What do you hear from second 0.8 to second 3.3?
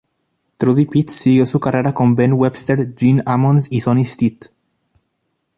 Pitts siguió su carrera con Ben Webster, Gene